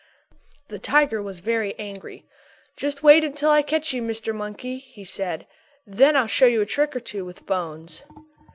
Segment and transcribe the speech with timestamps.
[0.69, 2.25] _"The tiger was very angry.
[2.75, 4.33] "Just wait until I catch you, Mr.
[4.33, 5.45] Monkey," he said.
[5.85, 8.01] "Then I'll show you a trick or two with bones."